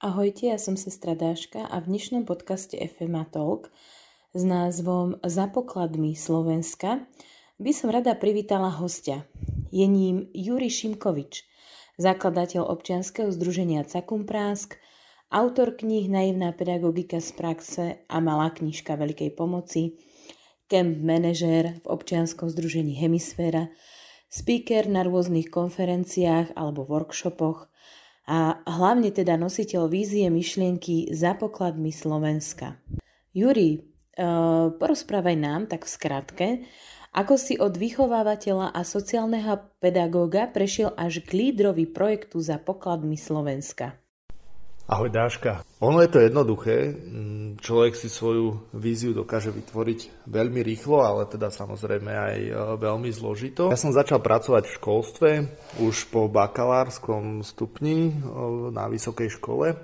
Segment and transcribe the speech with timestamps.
[0.00, 3.68] Ahojte, ja som sestra Dáška a v dnešnom podcaste FMA Talk
[4.32, 7.04] s názvom Za pokladmi Slovenska
[7.60, 9.28] by som rada privítala hostia.
[9.68, 11.44] Je ním Juri Šimkovič,
[12.00, 14.80] zakladateľ občianskeho združenia Cakum Prásk,
[15.28, 20.00] autor kníh Naivná pedagogika z praxe a Malá knižka Veľkej pomoci,
[20.64, 23.68] camp manažér v občianskom združení Hemisféra,
[24.32, 27.69] speaker na rôznych konferenciách alebo workshopoch,
[28.28, 32.76] a hlavne teda nositeľ vízie myšlienky za pokladmi Slovenska.
[33.30, 36.48] Juri, uh, porozprávaj nám tak v skratke,
[37.10, 43.98] ako si od vychovávateľa a sociálneho pedagóga prešiel až k lídrovi projektu za pokladmi Slovenska.
[44.90, 45.62] Ahoj Dáška.
[45.86, 46.90] Ono je to jednoduché.
[46.90, 53.06] Mm, človek si svoju víziu dokáže vytvoriť veľmi rýchlo, ale teda samozrejme aj e, veľmi
[53.14, 53.70] zložito.
[53.70, 55.30] Ja som začal pracovať v školstve
[55.78, 58.12] už po bakalárskom stupni e,
[58.74, 59.78] na vysokej škole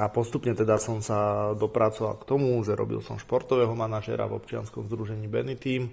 [0.00, 4.88] a postupne teda som sa dopracoval k tomu, že robil som športového manažera v občianskom
[4.88, 5.92] združení Benitým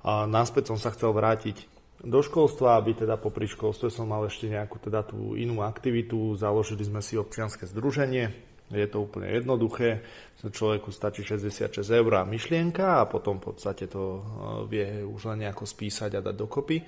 [0.00, 1.68] a náspäť som sa chcel vrátiť
[2.02, 6.34] do školstva, aby teda popri školstve som mal ešte nejakú teda tú inú aktivitu.
[6.34, 8.34] Založili sme si občianske združenie,
[8.72, 10.02] je to úplne jednoduché.
[10.42, 14.22] Človeku stačí 66 eur a myšlienka a potom v podstate to e,
[14.66, 16.82] vie už len nejako spísať a dať dokopy.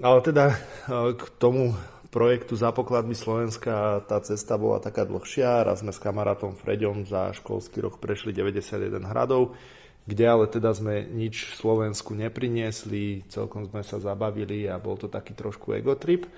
[0.00, 0.56] Ale teda e,
[1.18, 1.76] k tomu
[2.08, 5.66] projektu za pokladmi Slovenska tá cesta bola taká dlhšia.
[5.66, 9.58] Raz sme s kamarátom Freďom za školský rok prešli 91 hradov
[10.04, 15.32] kde ale teda sme nič Slovensku nepriniesli, celkom sme sa zabavili a bol to taký
[15.32, 16.28] trošku egotrip.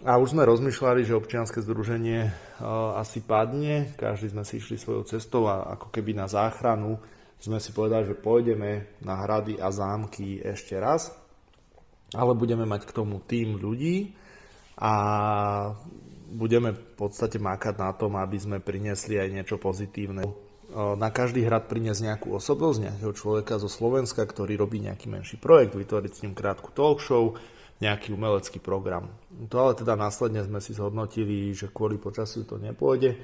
[0.00, 5.04] A už sme rozmýšľali, že občianske združenie uh, asi padne, každý sme si išli svojou
[5.04, 6.96] cestou a ako keby na záchranu
[7.36, 11.12] sme si povedali, že pôjdeme na hrady a zámky ešte raz,
[12.16, 14.16] ale budeme mať k tomu tým ľudí
[14.80, 14.92] a
[16.32, 21.66] budeme v podstate mákať na tom, aby sme priniesli aj niečo pozitívne na každý hrad
[21.66, 26.34] priniesť nejakú osobnosť, nejakého človeka zo Slovenska, ktorý robí nejaký menší projekt, vytvoriť s ním
[26.38, 27.34] krátku talk show,
[27.80, 29.10] nejaký umelecký program.
[29.50, 33.16] To ale teda následne sme si zhodnotili, že kvôli počasiu to nepôjde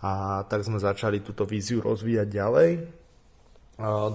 [0.00, 2.70] a tak sme začali túto víziu rozvíjať ďalej.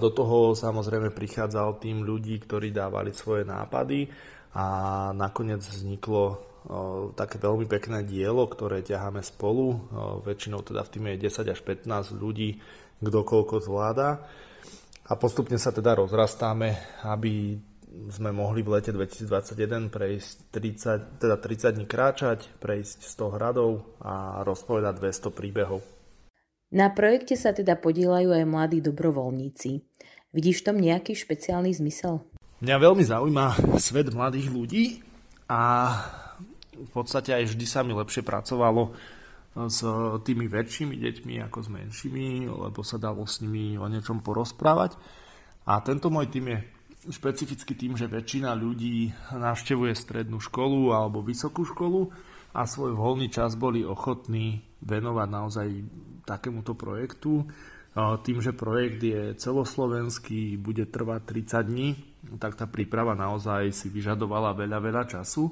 [0.00, 4.08] Do toho samozrejme prichádzal tým ľudí, ktorí dávali svoje nápady
[4.56, 4.66] a
[5.12, 6.49] nakoniec vzniklo
[7.16, 9.80] také veľmi pekné dielo, ktoré ťaháme spolu.
[10.24, 12.60] Väčšinou teda v týme je 10 až 15 ľudí,
[13.00, 14.28] kto koľko zvláda.
[15.10, 17.58] A postupne sa teda rozrastáme, aby
[18.14, 24.46] sme mohli v lete 2021 prejsť 30, teda 30 dní kráčať, prejsť 100 hradov a
[24.46, 25.82] rozpovedať 200 príbehov.
[26.70, 29.82] Na projekte sa teda podielajú aj mladí dobrovoľníci.
[30.30, 32.22] Vidíš v tom nejaký špeciálny zmysel?
[32.62, 33.46] Mňa veľmi zaujíma
[33.82, 34.84] svet mladých ľudí
[35.50, 35.90] a
[36.74, 38.94] v podstate aj vždy sa mi lepšie pracovalo
[39.50, 39.82] s
[40.22, 44.94] tými väčšími deťmi ako s menšími, lebo sa dalo s nimi o niečom porozprávať.
[45.66, 46.58] A tento môj tým je
[47.10, 52.14] špecificky tým, že väčšina ľudí navštevuje strednú školu alebo vysokú školu
[52.54, 55.68] a svoj voľný čas boli ochotní venovať naozaj
[56.22, 57.42] takémuto projektu.
[57.98, 61.88] Tým, že projekt je celoslovenský, bude trvať 30 dní,
[62.38, 65.50] tak tá príprava naozaj si vyžadovala veľa, veľa času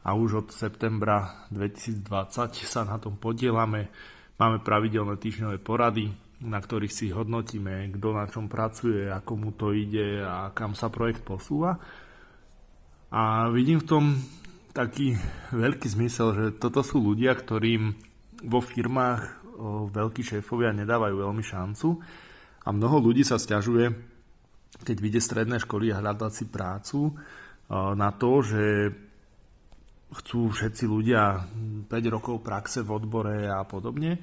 [0.00, 2.08] a už od septembra 2020
[2.64, 3.92] sa na tom podielame.
[4.40, 6.08] Máme pravidelné týždňové porady,
[6.40, 10.88] na ktorých si hodnotíme, kto na čom pracuje, ako mu to ide a kam sa
[10.88, 11.76] projekt posúva.
[13.12, 14.04] A vidím v tom
[14.72, 15.20] taký
[15.52, 17.92] veľký zmysel, že toto sú ľudia, ktorým
[18.48, 19.44] vo firmách
[19.92, 22.00] veľkí šéfovia nedávajú veľmi šancu
[22.64, 23.92] a mnoho ľudí sa stiažuje,
[24.80, 27.12] keď vyjde stredné školy a hľadať si prácu
[27.68, 28.64] na to, že
[30.10, 31.46] chcú všetci ľudia
[31.86, 34.18] 5 rokov praxe v odbore a podobne.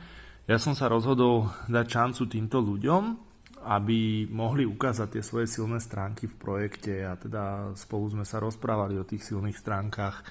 [0.48, 3.28] Ja som sa rozhodol dať šancu týmto ľuďom,
[3.68, 8.96] aby mohli ukázať tie svoje silné stránky v projekte a teda spolu sme sa rozprávali
[8.96, 10.24] o tých silných stránkach.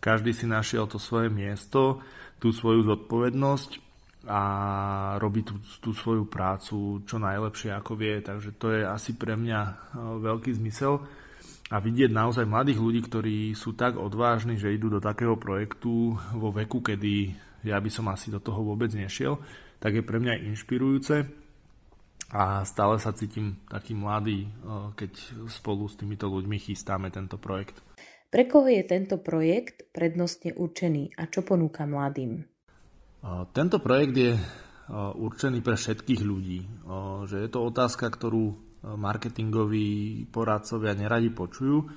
[0.00, 2.00] Každý si našiel to svoje miesto,
[2.40, 3.88] tú svoju zodpovednosť
[4.28, 4.42] a
[5.20, 9.60] robí tú, tú svoju prácu čo najlepšie ako vie, takže to je asi pre mňa
[9.62, 9.72] e,
[10.20, 11.00] veľký zmysel
[11.68, 16.48] a vidieť naozaj mladých ľudí, ktorí sú tak odvážni, že idú do takého projektu vo
[16.48, 17.36] veku, kedy
[17.68, 19.36] ja by som asi do toho vôbec nešiel,
[19.76, 21.28] tak je pre mňa inšpirujúce
[22.32, 24.48] a stále sa cítim taký mladý,
[24.96, 25.12] keď
[25.48, 27.80] spolu s týmito ľuďmi chystáme tento projekt.
[28.28, 32.44] Pre koho je tento projekt prednostne určený a čo ponúka mladým?
[33.56, 34.36] Tento projekt je
[34.92, 36.60] určený pre všetkých ľudí.
[37.24, 41.88] Že je to otázka, ktorú marketingoví poradcovia neradi počujú,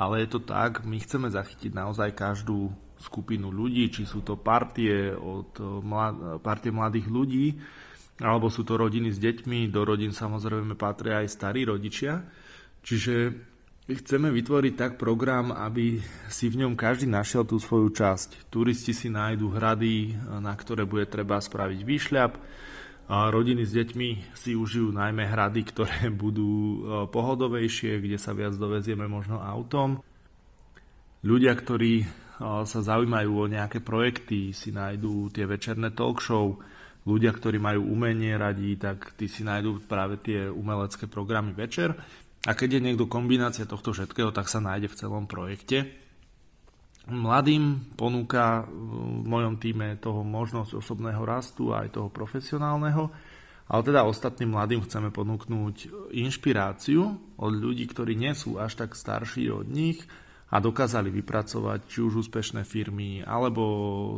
[0.00, 5.10] ale je to tak, my chceme zachytiť naozaj každú skupinu ľudí, či sú to partie
[5.12, 7.46] od mlad- partie mladých ľudí,
[8.22, 12.22] alebo sú to rodiny s deťmi, do rodín samozrejme patria aj starí rodičia.
[12.82, 13.14] Čiže
[13.90, 15.98] chceme vytvoriť tak program, aby
[16.30, 18.46] si v ňom každý našiel tú svoju časť.
[18.46, 22.32] Turisti si nájdú hrady, na ktoré bude treba spraviť výšľap,
[23.10, 26.76] a rodiny s deťmi si užijú najmä hrady, ktoré budú e,
[27.10, 29.98] pohodovejšie, kde sa viac dovezieme možno autom.
[31.22, 32.06] Ľudia, ktorí e,
[32.42, 36.58] sa zaujímajú o nejaké projekty, si nájdú tie večerné talk show.
[37.02, 41.98] Ľudia, ktorí majú umenie radi, tak tí si nájdú práve tie umelecké programy večer.
[42.46, 45.90] A keď je niekto kombinácia tohto všetkého, tak sa nájde v celom projekte.
[47.02, 53.10] Mladým ponúka v mojom týme toho možnosť osobného rastu aj toho profesionálneho,
[53.66, 57.02] ale teda ostatným mladým chceme ponúknuť inšpiráciu
[57.42, 59.98] od ľudí, ktorí nie sú až tak starší od nich
[60.54, 63.62] a dokázali vypracovať či už úspešné firmy alebo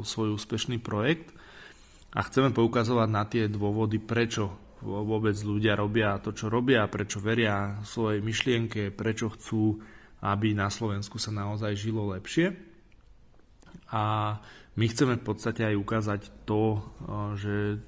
[0.05, 1.33] svoj úspešný projekt.
[2.13, 7.81] A chceme poukazovať na tie dôvody, prečo vôbec ľudia robia to, čo robia, prečo veria
[7.81, 9.81] svojej myšlienke, prečo chcú,
[10.21, 12.74] aby na Slovensku sa naozaj žilo lepšie
[13.95, 14.03] a
[14.75, 16.83] my chceme v podstate aj ukázať to,
[17.39, 17.79] že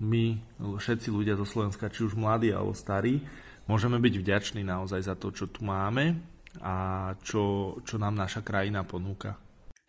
[0.00, 0.40] my,
[0.80, 3.20] všetci ľudia zo Slovenska, či už mladí alebo starí,
[3.68, 6.16] môžeme byť vďační naozaj za to, čo tu máme
[6.64, 6.74] a
[7.20, 9.36] čo, čo nám naša krajina ponúka.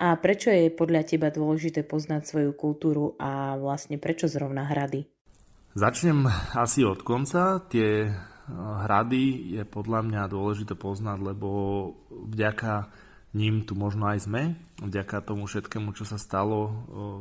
[0.04, 5.08] A prečo je podľa teba dôležité poznať svoju kultúru a vlastne prečo zrovna hrady?
[5.80, 6.28] Začnem
[6.60, 7.64] asi od konca.
[7.72, 8.12] Tie
[8.52, 11.50] hrady je podľa mňa dôležité poznať, lebo
[12.12, 12.92] vďaka
[13.34, 16.70] ním tu možno aj sme, vďaka tomu všetkému, čo sa stalo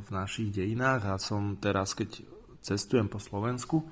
[0.05, 2.21] v našich dejinách a som teraz, keď
[2.63, 3.89] cestujem po Slovensku,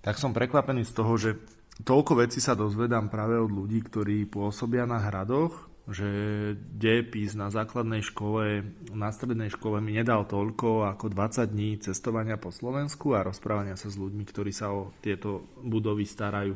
[0.00, 1.36] tak som prekvapený z toho, že
[1.84, 6.06] toľko vecí sa dozvedám práve od ľudí, ktorí pôsobia na hradoch, že
[6.54, 8.62] dejepis na základnej škole,
[8.94, 13.90] na strednej škole mi nedal toľko ako 20 dní cestovania po Slovensku a rozprávania sa
[13.90, 16.54] s ľuďmi, ktorí sa o tieto budovy starajú.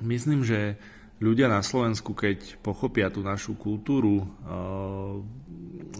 [0.00, 0.80] Myslím, že
[1.20, 4.24] ľudia na Slovensku, keď pochopia tú našu kultúru,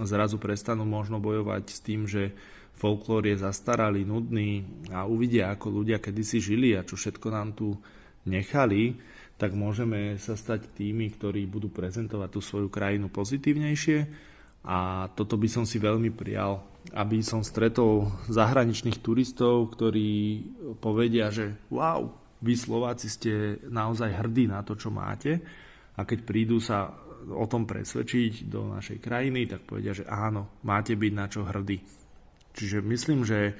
[0.00, 2.32] zrazu prestanú možno bojovať s tým, že
[2.80, 7.76] folklór je zastaralý, nudný a uvidia, ako ľudia kedysi žili a čo všetko nám tu
[8.24, 8.96] nechali,
[9.36, 14.28] tak môžeme sa stať tými, ktorí budú prezentovať tú svoju krajinu pozitívnejšie.
[14.60, 16.60] A toto by som si veľmi prijal,
[16.92, 20.44] aby som stretol zahraničných turistov, ktorí
[20.84, 25.40] povedia, že wow, vy Slováci ste naozaj hrdí na to, čo máte
[25.96, 26.92] a keď prídu sa
[27.28, 31.84] o tom presvedčiť do našej krajiny, tak povedia, že áno, máte byť na čo hrdí.
[32.56, 33.52] Čiže myslím, že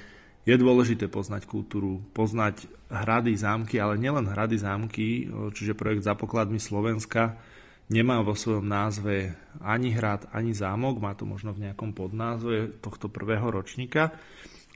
[0.49, 6.57] je dôležité poznať kultúru, poznať hrady, zámky, ale nielen hrady, zámky, čiže projekt za pokladmi
[6.57, 7.37] Slovenska
[7.93, 13.13] nemá vo svojom názve ani hrad, ani zámok, má to možno v nejakom podnázve tohto
[13.13, 14.17] prvého ročníka,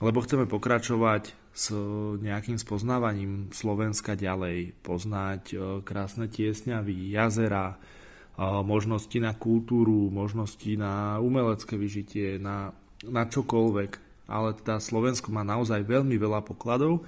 [0.05, 1.71] lebo chceme pokračovať s
[2.19, 5.57] nejakým spoznávaním Slovenska ďalej, poznať e,
[5.87, 7.77] krásne tiesňavy, jazera, e,
[8.43, 12.75] možnosti na kultúru, možnosti na umelecké vyžitie, na,
[13.07, 13.91] na čokoľvek.
[14.27, 17.03] Ale teda Slovensko má naozaj veľmi veľa pokladov, e,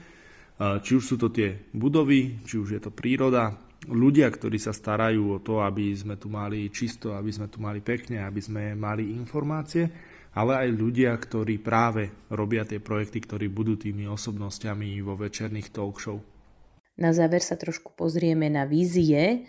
[0.79, 3.59] či už sú to tie budovy, či už je to príroda,
[3.91, 7.83] ľudia, ktorí sa starajú o to, aby sme tu mali čisto, aby sme tu mali
[7.83, 13.81] pekne, aby sme mali informácie ale aj ľudia, ktorí práve robia tie projekty, ktorí budú
[13.81, 16.21] tými osobnosťami vo večerných talk show.
[17.01, 19.45] Na záver sa trošku pozrieme na vízie eh,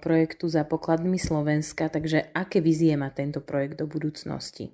[0.00, 4.72] projektu za pokladmi Slovenska, takže aké vízie má tento projekt do budúcnosti?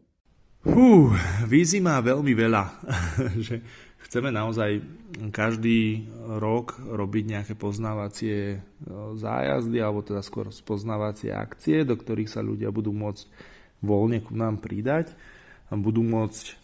[0.62, 1.14] Fú,
[1.47, 2.64] vízi má veľmi veľa.
[3.47, 3.62] že
[4.06, 4.83] chceme naozaj
[5.35, 6.06] každý
[6.38, 8.61] rok robiť nejaké poznávacie eh,
[9.18, 14.61] zájazdy alebo teda skôr spoznávacie akcie, do ktorých sa ľudia budú môcť voľne ku nám
[14.61, 15.12] pridať
[15.68, 16.54] a budú môcť e,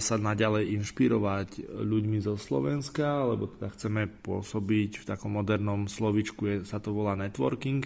[0.00, 6.56] sa naďalej inšpirovať ľuďmi zo Slovenska, lebo teda chceme pôsobiť v takom modernom slovičku, je,
[6.64, 7.84] sa to volá networking.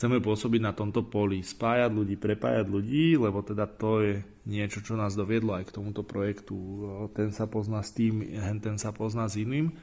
[0.00, 4.12] Chceme pôsobiť na tomto poli, spájať ľudí, prepájať ľudí, lebo teda to je
[4.48, 6.56] niečo, čo nás doviedlo aj k tomuto projektu.
[7.12, 8.24] Ten sa pozná s tým,
[8.64, 9.76] ten sa pozná s iným.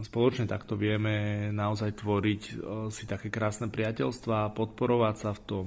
[0.00, 2.52] Spoločne takto vieme naozaj tvoriť e,
[2.88, 5.66] si také krásne priateľstva podporovať sa v tom,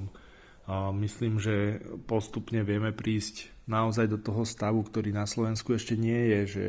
[0.70, 6.30] a myslím, že postupne vieme prísť naozaj do toho stavu, ktorý na Slovensku ešte nie
[6.30, 6.66] je, že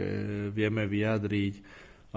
[0.50, 1.62] vieme vyjadriť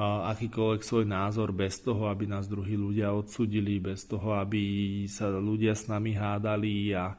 [0.00, 5.76] akýkoľvek svoj názor bez toho, aby nás druhí ľudia odsudili, bez toho, aby sa ľudia
[5.76, 7.14] s nami hádali a,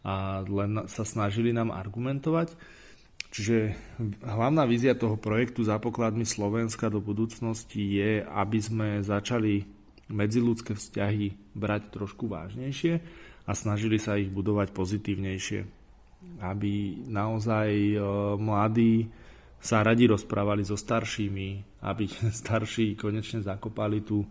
[0.00, 2.56] a len sa snažili nám argumentovať.
[3.36, 3.76] Čiže
[4.24, 9.68] hlavná vízia toho projektu za pokladmi Slovenska do budúcnosti je, aby sme začali
[10.08, 15.60] medziludské vzťahy brať trošku vážnejšie a snažili sa ich budovať pozitívnejšie.
[16.42, 17.96] aby naozaj e,
[18.34, 19.06] mladí
[19.62, 22.10] sa radi rozprávali so staršími, aby
[22.42, 24.26] starší konečne zakopali tú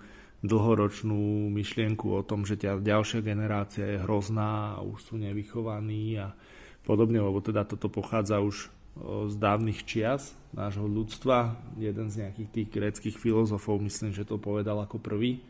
[0.45, 6.35] dlhoročnú myšlienku o tom, že ťa ďalšia generácia je hrozná a už sú nevychovaní a
[6.85, 8.69] podobne, lebo teda toto pochádza už
[9.27, 11.59] z dávnych čias nášho ľudstva.
[11.75, 15.43] Jeden z nejakých tých gréckých filozofov, myslím, že to povedal ako prvý.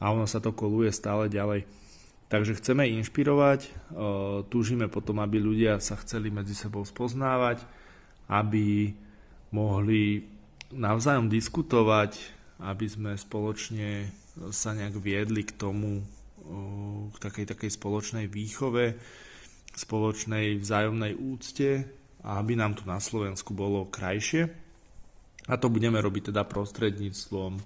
[0.00, 1.68] A ono sa to koluje stále ďalej.
[2.30, 3.90] Takže chceme inšpirovať,
[4.54, 7.66] túžime potom, aby ľudia sa chceli medzi sebou spoznávať,
[8.30, 8.94] aby
[9.50, 10.30] mohli
[10.70, 12.14] navzájom diskutovať,
[12.62, 14.06] aby sme spoločne
[14.54, 16.06] sa nejak viedli k tomu,
[17.10, 18.94] k takej, takej spoločnej výchove,
[19.74, 21.82] spoločnej vzájomnej úcte
[22.22, 24.46] a aby nám tu na Slovensku bolo krajšie.
[25.50, 27.58] A to budeme robiť teda prostredníctvom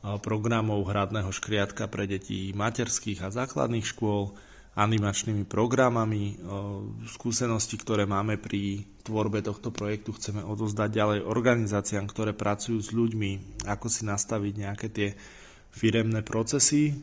[0.00, 4.32] programov hradného škriatka pre deti materských a základných škôl,
[4.70, 6.38] animačnými programami.
[7.10, 13.64] Skúsenosti, ktoré máme pri tvorbe tohto projektu, chceme odozdať ďalej organizáciám, ktoré pracujú s ľuďmi,
[13.66, 15.08] ako si nastaviť nejaké tie
[15.74, 16.94] firemné procesy,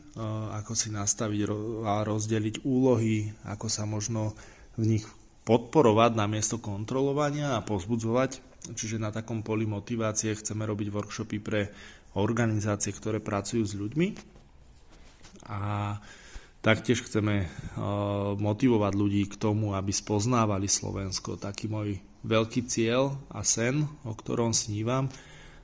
[0.52, 1.40] ako si nastaviť
[1.84, 4.32] a rozdeliť úlohy, ako sa možno
[4.80, 5.04] v nich
[5.44, 8.44] podporovať namiesto kontrolovania a pozbudzovať.
[8.68, 11.72] Čiže na takom poli motivácie chceme robiť workshopy pre
[12.18, 14.08] organizácie, ktoré pracujú s ľuďmi.
[15.48, 15.96] A
[16.58, 17.48] Taktiež chceme eh,
[18.34, 21.38] motivovať ľudí k tomu, aby spoznávali Slovensko.
[21.38, 25.06] Taký môj veľký cieľ a sen, o ktorom snívam,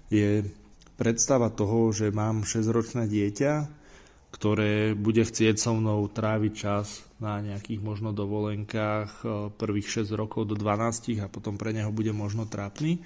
[0.06, 0.46] je
[0.94, 3.52] predstava toho, že mám 6-ročné dieťa,
[4.30, 10.46] ktoré bude chcieť so mnou tráviť čas na nejakých možno dovolenkách eh, prvých 6 rokov
[10.46, 13.02] do 12 a potom pre neho bude možno trápny.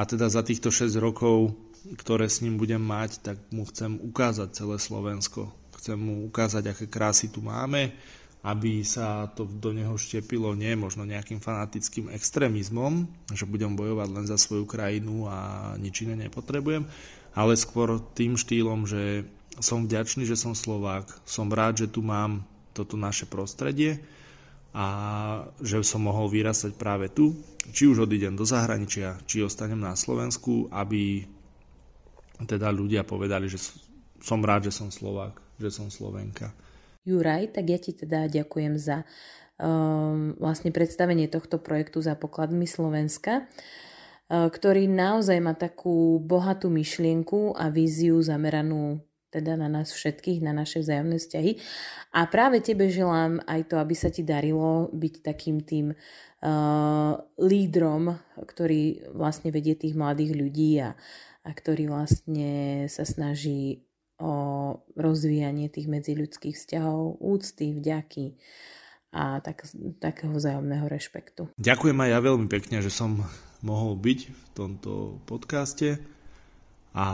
[0.00, 1.52] A teda za týchto 6 rokov,
[1.96, 5.52] ktoré s ním budem mať, tak mu chcem ukázať celé Slovensko.
[5.78, 7.94] Chcem mu ukázať, aké krásy tu máme,
[8.42, 14.26] aby sa to do neho štepilo nie možno nejakým fanatickým extrémizmom, že budem bojovať len
[14.26, 15.38] za svoju krajinu a
[15.78, 16.86] nič iné nepotrebujem,
[17.34, 19.26] ale skôr tým štýlom, že
[19.58, 23.98] som vďačný, že som Slovák, som rád, že tu mám toto naše prostredie
[24.70, 24.86] a
[25.58, 27.34] že som mohol vyrastať práve tu,
[27.74, 31.26] či už odídem do zahraničia, či ostanem na Slovensku, aby
[32.46, 33.58] teda ľudia povedali, že
[34.22, 36.54] som rád, že som Slovák že som Slovenka.
[37.02, 39.02] Juraj, tak ja ti teda ďakujem za
[39.58, 47.58] um, vlastne predstavenie tohto projektu za pokladmi Slovenska, uh, ktorý naozaj má takú bohatú myšlienku
[47.58, 51.52] a víziu zameranú teda na nás všetkých, na naše vzájomné vzťahy.
[52.16, 58.16] A práve tebe želám aj to, aby sa ti darilo byť takým tým uh, lídrom,
[58.40, 60.96] ktorý vlastne vedie tých mladých ľudí a,
[61.48, 63.88] a ktorý vlastne sa snaží
[64.20, 68.36] o rozvíjanie tých medziľudských vzťahov, úcty, vďaky
[69.16, 69.64] a tak,
[69.96, 71.48] takého vzájomného rešpektu.
[71.56, 73.24] Ďakujem aj ja veľmi pekne, že som
[73.64, 75.96] mohol byť v tomto podcaste
[76.92, 77.06] a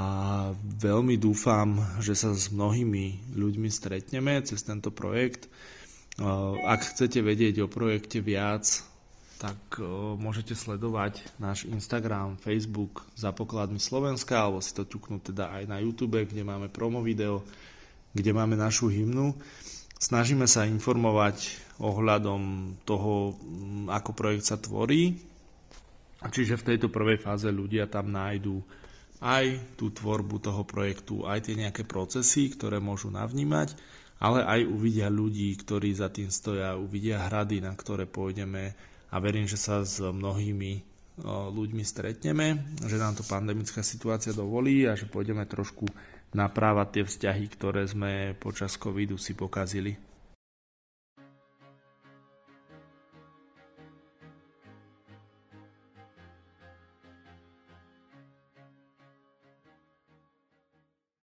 [0.58, 5.46] veľmi dúfam, že sa s mnohými ľuďmi stretneme cez tento projekt.
[6.64, 8.64] Ak chcete vedieť o projekte viac,
[9.38, 9.58] tak
[10.16, 15.78] môžete sledovať náš Instagram, Facebook za pokladmi Slovenska, alebo si to ťuknúť teda aj na
[15.82, 17.44] YouTube, kde máme promo video,
[18.14, 19.34] kde máme našu hymnu.
[19.98, 23.34] Snažíme sa informovať ohľadom toho,
[23.90, 25.18] ako projekt sa tvorí.
[26.24, 28.64] Čiže v tejto prvej fáze ľudia tam nájdú
[29.24, 33.76] aj tú tvorbu toho projektu, aj tie nejaké procesy, ktoré môžu navnímať,
[34.20, 38.72] ale aj uvidia ľudí, ktorí za tým stoja, uvidia hrady, na ktoré pôjdeme,
[39.10, 40.94] a verím, že sa s mnohými
[41.28, 45.86] ľuďmi stretneme, že nám to pandemická situácia dovolí a že pôjdeme trošku
[46.34, 49.94] naprávať tie vzťahy, ktoré sme počas covidu si pokazili.